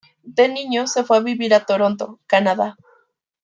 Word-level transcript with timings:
De 0.23 0.47
niño 0.49 0.87
se 0.87 1.03
fue 1.03 1.17
a 1.17 1.19
vivir 1.19 1.53
a 1.53 1.63
Toronto, 1.63 2.19
Canadá. 2.25 2.75